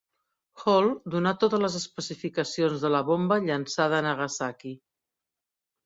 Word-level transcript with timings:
Hall 0.61 0.87
donà 1.15 1.33
totes 1.43 1.61
les 1.65 1.77
especificacions 1.81 2.87
de 2.87 2.93
la 2.97 3.05
bomba 3.13 3.41
llançada 3.47 4.01
a 4.01 4.07
Nagasaki. 4.11 4.77